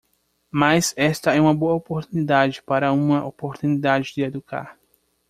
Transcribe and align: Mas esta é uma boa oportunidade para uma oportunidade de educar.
Mas 0.51 0.95
esta 0.97 1.31
é 1.35 1.39
uma 1.39 1.53
boa 1.53 1.75
oportunidade 1.75 2.63
para 2.63 2.91
uma 2.91 3.23
oportunidade 3.23 4.11
de 4.15 4.23
educar. 4.23 4.75